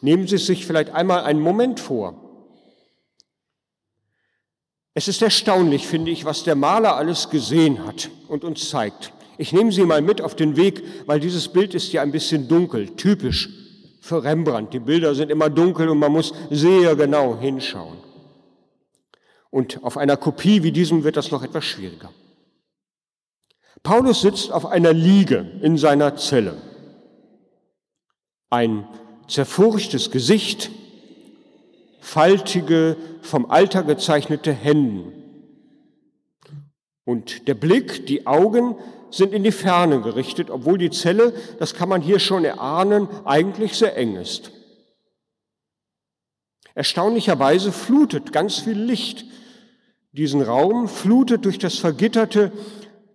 Nehmen 0.02 0.28
Sie 0.28 0.38
sich 0.38 0.66
vielleicht 0.66 0.92
einmal 0.92 1.24
einen 1.24 1.42
Moment 1.42 1.82
vor. 1.82 2.14
Es 4.94 5.10
ist 5.10 5.22
erstaunlich, 5.22 5.88
finde 5.88 6.12
ich, 6.12 6.24
was 6.24 6.44
der 6.44 6.56
Maler 6.56 6.96
alles 6.96 7.30
gesehen 7.30 7.86
hat 7.86 8.10
und 8.30 8.46
uns 8.46 8.70
zeigt. 8.70 9.12
Ich 9.38 9.52
nehme 9.52 9.72
Sie 9.72 9.84
mal 9.84 10.02
mit 10.02 10.22
auf 10.22 10.36
den 10.36 10.56
Weg, 10.56 10.84
weil 11.06 11.20
dieses 11.20 11.50
Bild 11.50 11.74
ist 11.74 11.92
ja 11.92 12.02
ein 12.02 12.12
bisschen 12.12 12.48
dunkel, 12.48 12.96
typisch 12.96 13.59
für 14.00 14.24
Rembrandt. 14.24 14.74
Die 14.74 14.80
Bilder 14.80 15.16
sind 15.16 15.30
immer 15.32 15.50
dunkel 15.50 15.90
und 15.90 16.00
man 16.00 16.12
muss 16.12 16.34
sehr 16.50 16.96
genau 16.96 17.38
hinschauen. 17.38 17.98
Und 19.50 19.84
auf 19.84 19.98
einer 19.98 20.18
Kopie 20.18 20.64
wie 20.64 20.72
diesem 20.72 21.04
wird 21.04 21.18
das 21.18 21.32
noch 21.32 21.44
etwas 21.44 21.66
schwieriger. 21.66 22.12
Paulus 23.84 24.22
sitzt 24.22 24.52
auf 24.52 24.66
einer 24.66 24.94
Liege 24.94 25.52
in 25.62 25.78
seiner 25.78 26.16
Zelle. 26.18 26.56
Ein 28.50 28.88
zerfurchtes 29.28 30.12
Gesicht, 30.12 30.72
faltige, 32.00 32.98
vom 33.22 33.50
Alter 33.50 33.84
gezeichnete 33.84 34.52
Händen. 34.52 35.14
Und 37.06 37.48
der 37.48 37.56
Blick, 37.56 38.06
die 38.06 38.28
Augen 38.28 38.76
sind 39.12 39.34
in 39.34 39.44
die 39.44 39.52
Ferne 39.52 40.02
gerichtet, 40.02 40.50
obwohl 40.50 40.78
die 40.78 40.90
Zelle, 40.90 41.34
das 41.60 41.74
kann 41.74 41.90
man 41.90 42.02
hier 42.02 42.20
schon 42.20 42.46
erahnen, 42.46 43.08
eigentlich 43.26 43.74
sehr 43.74 43.98
eng 43.98 44.16
ist. 44.16 44.52
Erstaunlicherweise 46.76 47.72
flutet 47.72 48.32
ganz 48.32 48.60
viel 48.60 48.80
Licht 48.80 49.26
diesen 50.12 50.42
Raum, 50.42 50.88
flutet 50.88 51.46
durch 51.46 51.60
das 51.60 51.78
vergitterte 51.78 52.52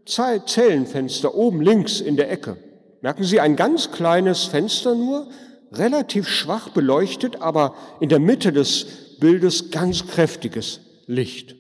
Zellenfenster 0.06 1.34
oben 1.34 1.60
links 1.60 2.00
in 2.00 2.16
der 2.16 2.30
Ecke. 2.30 2.56
Merken 3.00 3.24
Sie, 3.24 3.40
ein 3.40 3.56
ganz 3.56 3.90
kleines 3.90 4.44
Fenster 4.44 4.94
nur, 4.94 5.28
relativ 5.72 6.28
schwach 6.28 6.68
beleuchtet, 6.70 7.42
aber 7.42 7.74
in 8.00 8.08
der 8.08 8.20
Mitte 8.20 8.52
des 8.52 9.18
Bildes 9.18 9.70
ganz 9.70 10.06
kräftiges 10.06 10.80
Licht. 11.06 11.56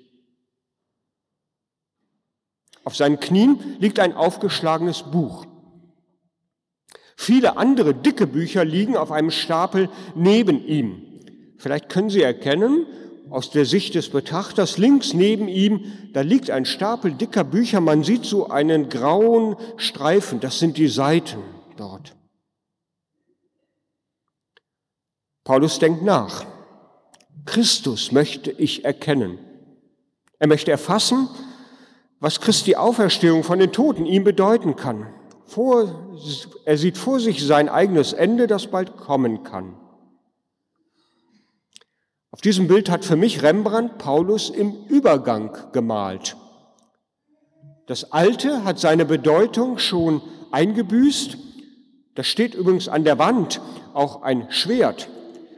Auf 2.84 2.96
seinen 2.96 3.18
Knien 3.18 3.76
liegt 3.78 3.98
ein 3.98 4.14
aufgeschlagenes 4.14 5.04
Buch. 5.04 5.46
Viele 7.16 7.56
andere 7.56 7.94
dicke 7.94 8.26
Bücher 8.26 8.64
liegen 8.64 8.96
auf 8.96 9.10
einem 9.10 9.30
Stapel 9.30 9.88
neben 10.14 10.66
ihm. 10.66 11.02
Vielleicht 11.58 11.88
können 11.88 12.10
Sie 12.10 12.22
erkennen, 12.22 12.86
aus 13.30 13.50
der 13.50 13.64
Sicht 13.64 13.94
des 13.94 14.10
Betrachters, 14.10 14.76
links 14.78 15.14
neben 15.14 15.48
ihm, 15.48 15.86
da 16.12 16.20
liegt 16.20 16.50
ein 16.50 16.66
Stapel 16.66 17.12
dicker 17.12 17.42
Bücher. 17.42 17.80
Man 17.80 18.04
sieht 18.04 18.24
so 18.24 18.48
einen 18.48 18.88
grauen 18.88 19.56
Streifen, 19.76 20.40
das 20.40 20.58
sind 20.58 20.76
die 20.76 20.88
Seiten 20.88 21.42
dort. 21.76 22.14
Paulus 25.42 25.78
denkt 25.78 26.02
nach. 26.02 26.46
Christus 27.44 28.12
möchte 28.12 28.50
ich 28.50 28.84
erkennen. 28.84 29.38
Er 30.38 30.46
möchte 30.46 30.70
erfassen, 30.70 31.28
was 32.24 32.40
Christi 32.40 32.74
Auferstehung 32.74 33.44
von 33.44 33.58
den 33.58 33.70
Toten 33.70 34.06
ihm 34.06 34.24
bedeuten 34.24 34.76
kann. 34.76 35.12
Vor, 35.44 36.16
er 36.64 36.78
sieht 36.78 36.96
vor 36.96 37.20
sich 37.20 37.44
sein 37.44 37.68
eigenes 37.68 38.14
Ende, 38.14 38.46
das 38.46 38.68
bald 38.68 38.96
kommen 38.96 39.42
kann. 39.42 39.74
Auf 42.30 42.40
diesem 42.40 42.66
Bild 42.66 42.88
hat 42.88 43.04
für 43.04 43.16
mich 43.16 43.42
Rembrandt 43.42 43.98
Paulus 43.98 44.48
im 44.48 44.72
Übergang 44.88 45.54
gemalt. 45.72 46.38
Das 47.88 48.10
Alte 48.10 48.64
hat 48.64 48.78
seine 48.78 49.04
Bedeutung 49.04 49.76
schon 49.76 50.22
eingebüßt. 50.50 51.36
Da 52.14 52.22
steht 52.24 52.54
übrigens 52.54 52.88
an 52.88 53.04
der 53.04 53.18
Wand 53.18 53.60
auch 53.92 54.22
ein 54.22 54.50
Schwert. 54.50 55.10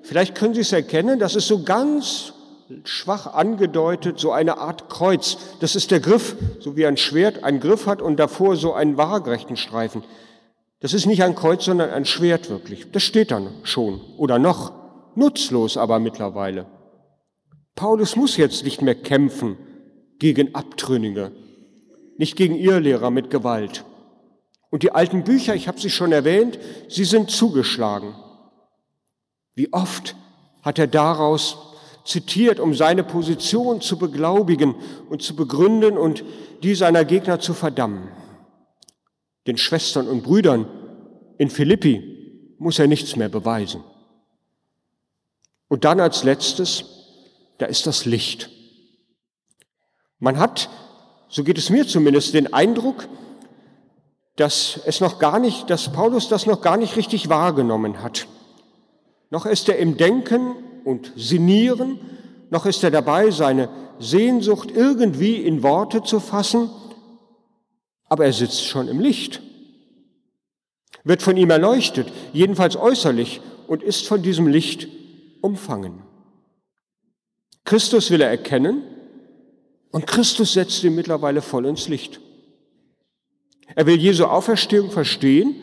Vielleicht 0.02 0.34
können 0.34 0.54
Sie 0.54 0.62
es 0.62 0.72
erkennen, 0.72 1.20
das 1.20 1.36
ist 1.36 1.46
so 1.46 1.62
ganz 1.62 2.32
schwach 2.84 3.34
angedeutet, 3.34 4.18
so 4.18 4.32
eine 4.32 4.58
Art 4.58 4.88
Kreuz. 4.88 5.38
Das 5.60 5.76
ist 5.76 5.90
der 5.90 6.00
Griff, 6.00 6.36
so 6.60 6.76
wie 6.76 6.86
ein 6.86 6.96
Schwert 6.96 7.44
einen 7.44 7.60
Griff 7.60 7.86
hat 7.86 8.02
und 8.02 8.16
davor 8.16 8.56
so 8.56 8.72
einen 8.72 8.96
waagerechten 8.96 9.56
Streifen. 9.56 10.02
Das 10.80 10.92
ist 10.92 11.06
nicht 11.06 11.22
ein 11.22 11.34
Kreuz, 11.34 11.64
sondern 11.64 11.90
ein 11.90 12.04
Schwert 12.04 12.50
wirklich. 12.50 12.90
Das 12.92 13.02
steht 13.02 13.30
dann 13.30 13.48
schon 13.62 14.00
oder 14.18 14.38
noch. 14.38 14.72
Nutzlos 15.14 15.76
aber 15.78 15.98
mittlerweile. 15.98 16.66
Paulus 17.74 18.16
muss 18.16 18.36
jetzt 18.36 18.64
nicht 18.64 18.82
mehr 18.82 18.94
kämpfen 18.94 19.56
gegen 20.18 20.54
Abtrünnige, 20.54 21.32
nicht 22.18 22.36
gegen 22.36 22.54
Irrlehrer 22.54 23.10
mit 23.10 23.30
Gewalt. 23.30 23.84
Und 24.70 24.82
die 24.82 24.92
alten 24.92 25.24
Bücher, 25.24 25.54
ich 25.54 25.68
habe 25.68 25.80
sie 25.80 25.90
schon 25.90 26.12
erwähnt, 26.12 26.58
sie 26.88 27.04
sind 27.04 27.30
zugeschlagen. 27.30 28.14
Wie 29.54 29.72
oft 29.72 30.16
hat 30.62 30.78
er 30.78 30.86
daraus 30.86 31.56
zitiert, 32.06 32.60
um 32.60 32.74
seine 32.74 33.04
Position 33.04 33.80
zu 33.80 33.98
beglaubigen 33.98 34.74
und 35.10 35.22
zu 35.22 35.36
begründen 35.36 35.98
und 35.98 36.24
die 36.62 36.74
seiner 36.74 37.04
Gegner 37.04 37.40
zu 37.40 37.52
verdammen. 37.52 38.08
Den 39.46 39.58
Schwestern 39.58 40.08
und 40.08 40.22
Brüdern 40.22 40.66
in 41.38 41.50
Philippi 41.50 42.54
muss 42.58 42.78
er 42.78 42.86
nichts 42.86 43.16
mehr 43.16 43.28
beweisen. 43.28 43.84
Und 45.68 45.84
dann 45.84 46.00
als 46.00 46.24
letztes, 46.24 46.84
da 47.58 47.66
ist 47.66 47.86
das 47.86 48.04
Licht. 48.04 48.50
Man 50.18 50.38
hat, 50.38 50.70
so 51.28 51.44
geht 51.44 51.58
es 51.58 51.70
mir 51.70 51.86
zumindest, 51.86 52.34
den 52.34 52.52
Eindruck, 52.52 53.08
dass 54.36 54.80
es 54.84 55.00
noch 55.00 55.18
gar 55.18 55.38
nicht, 55.38 55.70
dass 55.70 55.92
Paulus 55.92 56.28
das 56.28 56.46
noch 56.46 56.60
gar 56.60 56.76
nicht 56.76 56.96
richtig 56.96 57.28
wahrgenommen 57.28 58.02
hat. 58.02 58.26
Noch 59.30 59.44
ist 59.46 59.68
er 59.68 59.78
im 59.78 59.96
Denken 59.96 60.54
und 60.86 61.12
Sinieren, 61.16 61.98
noch 62.48 62.64
ist 62.64 62.84
er 62.84 62.92
dabei, 62.92 63.32
seine 63.32 63.68
Sehnsucht 63.98 64.70
irgendwie 64.70 65.34
in 65.34 65.64
Worte 65.64 66.04
zu 66.04 66.20
fassen, 66.20 66.70
aber 68.04 68.24
er 68.24 68.32
sitzt 68.32 68.64
schon 68.64 68.86
im 68.86 69.00
Licht, 69.00 69.42
wird 71.02 71.22
von 71.22 71.36
ihm 71.36 71.50
erleuchtet, 71.50 72.12
jedenfalls 72.32 72.76
äußerlich, 72.76 73.40
und 73.66 73.82
ist 73.82 74.06
von 74.06 74.22
diesem 74.22 74.46
Licht 74.46 74.86
umfangen. 75.40 76.02
Christus 77.64 78.12
will 78.12 78.20
er 78.20 78.30
erkennen 78.30 78.84
und 79.90 80.06
Christus 80.06 80.52
setzt 80.52 80.84
ihn 80.84 80.94
mittlerweile 80.94 81.42
voll 81.42 81.66
ins 81.66 81.88
Licht. 81.88 82.20
Er 83.74 83.86
will 83.86 83.96
Jesu 83.96 84.26
Auferstehung 84.26 84.92
verstehen 84.92 85.56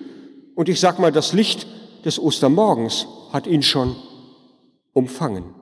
und 0.55 0.67
ich 0.67 0.81
sage 0.81 1.01
mal, 1.01 1.13
das 1.13 1.31
Licht 1.31 1.65
des 2.03 2.19
Ostermorgens 2.19 3.07
hat 3.31 3.47
ihn 3.47 3.63
schon 3.63 3.95
umfangen. 4.93 5.53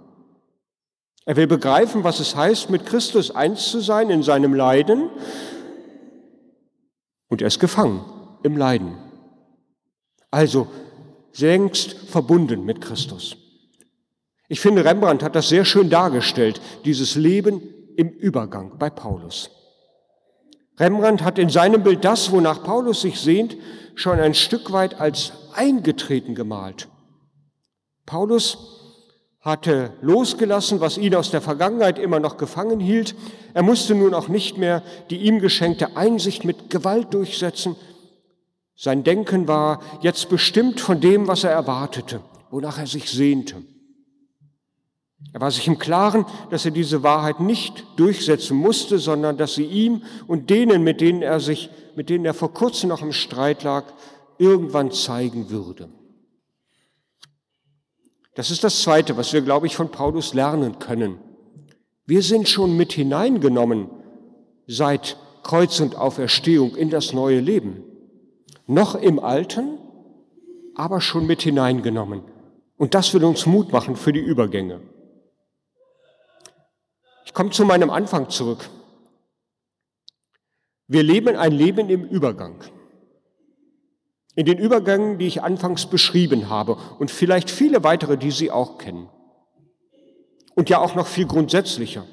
Er 1.26 1.36
will 1.36 1.48
begreifen, 1.48 2.04
was 2.04 2.20
es 2.20 2.36
heißt, 2.36 2.70
mit 2.70 2.86
Christus 2.86 3.32
eins 3.32 3.70
zu 3.70 3.80
sein 3.80 4.10
in 4.10 4.24
seinem 4.24 4.54
Leiden 4.54 5.10
und 7.30 7.42
er 7.42 7.48
ist 7.48 7.60
gefangen 7.60 8.04
im 8.44 8.58
Leiden. 8.58 8.98
Also 10.32 10.68
längst 11.38 11.94
verbunden 12.10 12.66
mit 12.66 12.82
Christus. 12.82 13.38
Ich 14.50 14.60
finde, 14.60 14.84
Rembrandt 14.84 15.24
hat 15.24 15.36
das 15.36 15.48
sehr 15.48 15.64
schön 15.64 15.90
dargestellt, 15.90 16.60
dieses 16.84 17.16
Leben 17.16 17.62
im 17.96 18.10
Übergang 18.10 18.78
bei 18.78 18.90
Paulus. 18.90 19.50
Rembrandt 20.78 21.22
hat 21.22 21.38
in 21.38 21.50
seinem 21.50 21.84
Bild 21.84 22.04
das, 22.04 22.32
wonach 22.32 22.64
Paulus 22.64 23.02
sich 23.02 23.20
sehnt, 23.20 23.56
schon 23.96 24.20
ein 24.20 24.34
Stück 24.34 24.72
weit 24.72 25.00
als 25.00 25.34
eingetreten 25.54 26.36
gemalt. 26.36 26.90
Paulus 28.06 28.81
hatte 29.42 29.94
losgelassen, 30.02 30.82
was 30.82 30.98
ihn 30.98 31.16
aus 31.16 31.32
der 31.32 31.42
Vergangenheit 31.42 31.98
immer 31.98 32.20
noch 32.20 32.38
gefangen 32.38 32.80
hielt. 32.80 33.16
Er 33.56 33.64
musste 33.64 33.96
nun 33.96 34.14
auch 34.14 34.28
nicht 34.28 34.58
mehr 34.58 34.84
die 35.10 35.18
ihm 35.18 35.40
geschenkte 35.40 35.98
Einsicht 35.98 36.46
mit 36.46 36.70
Gewalt 36.70 37.14
durchsetzen. 37.14 37.76
Sein 38.76 39.04
Denken 39.04 39.48
war 39.48 39.82
jetzt 40.02 40.30
bestimmt 40.30 40.80
von 40.80 41.02
dem, 41.02 41.28
was 41.28 41.44
er 41.44 41.52
erwartete, 41.52 42.22
wonach 42.52 42.78
er 42.78 42.88
sich 42.88 43.10
sehnte. 43.10 43.64
Er 45.34 45.42
war 45.42 45.52
sich 45.52 45.68
im 45.68 45.80
Klaren, 45.80 46.26
dass 46.50 46.66
er 46.66 46.72
diese 46.72 47.04
Wahrheit 47.04 47.40
nicht 47.40 47.86
durchsetzen 47.96 48.58
musste, 48.58 49.00
sondern 49.00 49.38
dass 49.38 49.56
sie 49.56 49.66
ihm 49.66 50.04
und 50.28 50.50
denen, 50.50 50.84
mit 50.84 51.00
denen 51.00 51.22
er 51.22 51.40
sich, 51.40 51.70
mit 51.96 52.10
denen 52.10 52.26
er 52.26 52.34
vor 52.34 52.54
kurzem 52.54 52.90
noch 52.90 53.02
im 53.02 53.14
Streit 53.14 53.64
lag, 53.64 53.86
irgendwann 54.38 54.92
zeigen 54.92 55.50
würde. 55.50 55.90
Das 58.36 58.50
ist 58.50 58.64
das 58.64 58.82
Zweite, 58.82 59.18
was 59.18 59.34
wir, 59.34 59.42
glaube 59.42 59.68
ich, 59.68 59.76
von 59.76 59.90
Paulus 59.90 60.34
lernen 60.34 60.80
können. 60.80 61.20
Wir 62.06 62.22
sind 62.22 62.48
schon 62.48 62.78
mit 62.78 62.94
hineingenommen 62.94 63.90
seit 64.68 65.18
Kreuz 65.44 65.80
und 65.80 65.96
Auferstehung 65.96 66.76
in 66.76 66.90
das 66.90 67.14
neue 67.14 67.40
Leben. 67.40 67.84
Noch 68.68 68.96
im 68.96 69.20
Alten, 69.20 69.78
aber 70.76 71.02
schon 71.02 71.28
mit 71.28 71.42
hineingenommen. 71.42 72.22
Und 72.78 72.94
das 72.94 73.14
will 73.14 73.24
uns 73.24 73.46
Mut 73.46 73.72
machen 73.72 73.96
für 73.96 74.14
die 74.14 74.20
Übergänge. 74.20 74.82
Ich 77.26 77.34
komme 77.34 77.52
zu 77.52 77.66
meinem 77.66 77.90
Anfang 77.90 78.30
zurück. 78.30 78.70
Wir 80.88 81.04
leben 81.04 81.36
ein 81.36 81.52
Leben 81.52 81.90
im 81.90 82.04
Übergang. 82.04 82.56
In 84.36 84.46
den 84.46 84.58
Übergängen, 84.58 85.18
die 85.18 85.28
ich 85.28 85.44
anfangs 85.44 85.86
beschrieben 85.86 86.50
habe 86.50 86.78
und 87.00 87.12
vielleicht 87.12 87.52
viele 87.52 87.84
weitere, 87.84 88.18
die 88.18 88.32
Sie 88.32 88.52
auch 88.52 88.78
kennen. 88.78 89.10
Und 90.56 90.70
ja 90.70 90.80
auch 90.80 90.96
noch 90.96 91.08
viel 91.08 91.26
grundsätzlicher. 91.26 92.06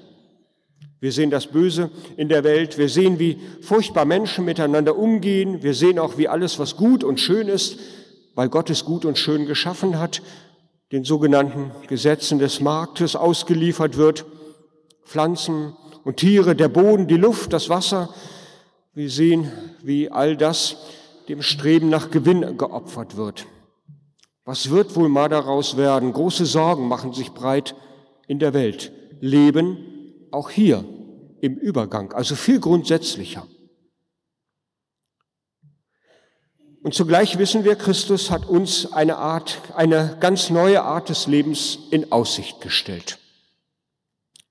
Wir 1.01 1.13
sehen 1.13 1.31
das 1.31 1.47
Böse 1.47 1.91
in 2.17 2.29
der 2.29 2.43
Welt, 2.43 2.77
wir 2.77 2.89
sehen, 2.89 3.21
wie 3.21 3.39
furchtbar 3.63 4.05
Menschen 4.05 4.45
miteinander 4.45 4.97
umgehen, 4.97 5.63
wir 5.63 5.75
sehen 5.75 5.99
auch, 5.99 6.19
wie 6.19 6.27
alles, 6.27 6.59
was 6.59 6.77
gut 6.77 7.05
und 7.05 7.21
schön 7.21 7.47
ist, 7.47 7.79
weil 8.35 8.49
Gott 8.49 8.69
es 8.69 8.85
gut 8.85 9.05
und 9.05 9.17
schön 9.17 9.47
geschaffen 9.47 10.01
hat, 10.01 10.23
den 10.91 11.05
sogenannten 11.05 11.71
Gesetzen 11.87 12.41
des 12.41 12.61
Marktes 12.61 13.15
ausgeliefert 13.15 13.97
wird. 13.97 14.25
Pflanzen 15.05 15.77
und 16.05 16.17
Tiere, 16.17 16.57
der 16.57 16.69
Boden, 16.69 17.07
die 17.07 17.17
Luft, 17.17 17.53
das 17.53 17.69
Wasser. 17.69 18.13
Wir 18.93 19.11
sehen, 19.11 19.53
wie 19.83 20.11
all 20.11 20.37
das 20.37 20.77
dem 21.29 21.43
Streben 21.43 21.89
nach 21.89 22.11
Gewinn 22.11 22.57
geopfert 22.57 23.17
wird. 23.17 23.47
Was 24.45 24.71
wird 24.71 24.97
wohl 24.97 25.09
mal 25.09 25.29
daraus 25.29 25.77
werden? 25.77 26.13
Große 26.13 26.47
Sorgen 26.47 26.89
machen 26.89 27.13
sich 27.13 27.33
breit 27.33 27.75
in 28.27 28.39
der 28.39 28.55
Welt. 28.55 28.93
Leben 29.21 30.29
auch 30.31 30.49
hier 30.51 30.85
im 31.41 31.57
Übergang, 31.57 32.13
also 32.13 32.35
viel 32.35 32.61
grundsätzlicher. 32.61 33.47
Und 36.83 36.95
zugleich 36.95 37.39
wissen 37.39 37.65
wir, 37.65 37.77
Christus 37.77 38.31
hat 38.31 38.47
uns 38.47 38.93
eine 38.93 39.17
Art, 39.17 39.61
eine 39.75 40.17
ganz 40.21 40.49
neue 40.49 40.83
Art 40.83 41.09
des 41.09 41.27
Lebens 41.27 41.79
in 41.91 42.11
Aussicht 42.13 42.61
gestellt. 42.61 43.19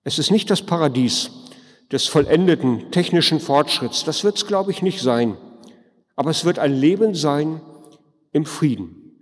Es 0.03 0.19
ist 0.19 0.29
nicht 0.29 0.49
das 0.51 0.61
Paradies 0.61 1.31
des 1.91 2.07
vollendeten 2.07 2.91
technischen 2.91 3.39
Fortschritts, 3.39 4.03
das 4.03 4.23
wird 4.23 4.37
es, 4.37 4.45
glaube 4.45 4.71
ich, 4.71 4.81
nicht 4.81 5.01
sein, 5.01 5.37
aber 6.17 6.31
es 6.31 6.43
wird 6.43 6.59
ein 6.59 6.73
Leben 6.73 7.15
sein 7.15 7.61
im 8.33 8.45
Frieden. 8.45 9.17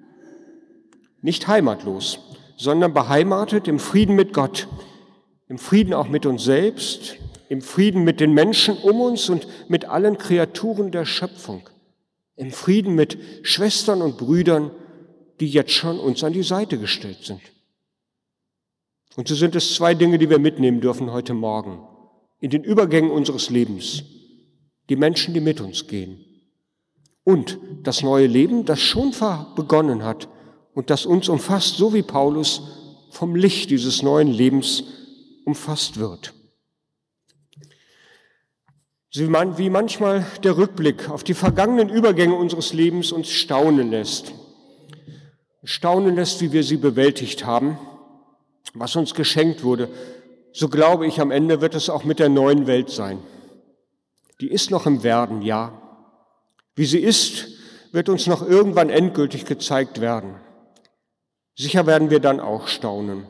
Nicht 1.22 1.48
heimatlos, 1.48 2.20
sondern 2.58 2.94
beheimatet 2.94 3.68
im 3.68 3.78
Frieden 3.78 4.16
mit 4.16 4.34
Gott, 4.34 4.68
im 5.48 5.60
Frieden 5.60 5.94
auch 5.94 6.08
mit 6.08 6.26
uns 6.26 6.44
selbst, 6.44 7.18
im 7.50 7.62
Frieden 7.62 8.04
mit 8.04 8.20
den 8.20 8.34
Menschen 8.34 8.78
um 8.78 9.02
uns 9.02 9.30
und 9.30 9.48
mit 9.70 9.86
allen 9.86 10.18
Kreaturen 10.18 10.92
der 10.92 11.06
Schöpfung, 11.06 11.70
im 12.38 12.52
Frieden 12.52 12.96
mit 12.96 13.18
Schwestern 13.44 14.02
und 14.02 14.18
Brüdern, 14.18 14.72
die 15.40 15.48
jetzt 15.48 15.72
schon 15.74 16.00
uns 16.00 16.24
an 16.24 16.34
die 16.34 16.44
Seite 16.44 16.80
gestellt 16.80 17.24
sind. 17.24 17.42
Und 19.18 19.28
so 19.28 19.36
sind 19.36 19.56
es 19.56 19.76
zwei 19.76 19.94
Dinge, 19.94 20.18
die 20.18 20.30
wir 20.30 20.40
mitnehmen 20.40 20.82
dürfen 20.82 21.12
heute 21.12 21.34
Morgen 21.34 21.86
in 22.40 22.50
den 22.50 22.64
Übergängen 22.64 23.12
unseres 23.12 23.50
Lebens. 23.50 24.04
Die 24.90 24.96
Menschen, 24.96 25.34
die 25.34 25.40
mit 25.40 25.62
uns 25.62 25.88
gehen. 25.88 26.35
Und 27.26 27.60
das 27.84 28.02
neue 28.02 28.28
Leben, 28.28 28.64
das 28.64 28.80
schon 28.80 29.14
begonnen 29.56 30.04
hat 30.04 30.30
und 30.74 30.90
das 30.90 31.06
uns 31.06 31.28
umfasst, 31.28 31.76
so 31.76 31.94
wie 31.94 32.04
Paulus 32.04 32.62
vom 33.12 33.36
Licht 33.36 33.70
dieses 33.70 34.02
neuen 34.02 34.30
Lebens 34.30 34.84
umfasst 35.44 36.00
wird. 36.00 36.34
Wie 39.12 39.70
manchmal 39.70 40.26
der 40.44 40.58
Rückblick 40.58 41.10
auf 41.10 41.26
die 41.26 41.34
vergangenen 41.34 41.90
Übergänge 41.90 42.36
unseres 42.36 42.72
Lebens 42.72 43.12
uns 43.12 43.30
staunen 43.30 43.92
lässt. 43.92 44.34
Staunen 45.66 46.16
lässt, 46.16 46.40
wie 46.40 46.54
wir 46.54 46.64
sie 46.64 46.78
bewältigt 46.78 47.46
haben 47.46 47.78
was 48.76 48.96
uns 48.96 49.14
geschenkt 49.14 49.64
wurde, 49.64 49.90
so 50.52 50.70
glaube 50.70 51.08
ich, 51.08 51.20
am 51.20 51.32
Ende 51.32 51.62
wird 51.62 51.76
es 51.76 51.90
auch 51.90 52.04
mit 52.04 52.20
der 52.20 52.30
neuen 52.30 52.68
Welt 52.68 52.90
sein. 52.90 53.20
Die 54.42 54.50
ist 54.50 54.70
noch 54.70 54.86
im 54.86 55.04
Werden, 55.04 55.42
ja. 55.42 55.82
Wie 56.76 56.86
sie 56.86 57.00
ist, 57.00 57.48
wird 57.92 58.10
uns 58.10 58.28
noch 58.28 58.46
irgendwann 58.46 58.90
endgültig 58.90 59.46
gezeigt 59.46 60.02
werden. 60.02 60.36
Sicher 61.56 61.86
werden 61.86 62.10
wir 62.10 62.20
dann 62.20 62.42
auch 62.42 62.68
staunen. 62.68 63.26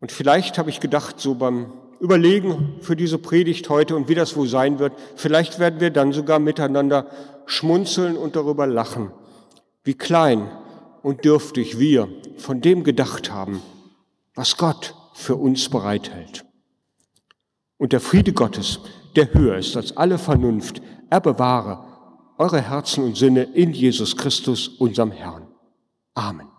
Und 0.00 0.12
vielleicht 0.12 0.56
habe 0.56 0.70
ich 0.70 0.80
gedacht, 0.80 1.20
so 1.20 1.34
beim 1.34 1.72
Überlegen 2.00 2.76
für 2.80 2.96
diese 2.96 3.18
Predigt 3.18 3.68
heute 3.68 3.96
und 3.96 4.08
wie 4.08 4.14
das 4.14 4.36
wohl 4.36 4.48
sein 4.48 4.78
wird, 4.78 4.94
vielleicht 5.14 5.58
werden 5.58 5.80
wir 5.80 5.90
dann 5.90 6.12
sogar 6.12 6.38
miteinander 6.38 7.10
schmunzeln 7.46 8.16
und 8.16 8.36
darüber 8.36 8.66
lachen, 8.66 9.10
wie 9.84 9.94
klein 9.94 10.50
und 11.02 11.24
dürftig 11.24 11.78
wir 11.78 12.08
von 12.38 12.60
dem 12.60 12.84
gedacht 12.84 13.30
haben, 13.30 13.62
was 14.34 14.56
Gott 14.56 14.94
für 15.14 15.36
uns 15.36 15.68
bereithält. 15.68 16.44
Und 17.78 17.92
der 17.92 18.00
Friede 18.00 18.32
Gottes, 18.32 18.80
der 19.14 19.32
höher 19.32 19.56
ist 19.56 19.76
als 19.76 19.96
alle 19.96 20.18
Vernunft, 20.18 20.80
er 21.10 21.20
bewahre 21.20 21.95
eure 22.38 22.60
Herzen 22.60 23.04
und 23.04 23.16
Sinne 23.16 23.42
in 23.42 23.72
Jesus 23.72 24.16
Christus, 24.16 24.68
unserem 24.68 25.12
Herrn. 25.12 25.46
Amen. 26.14 26.55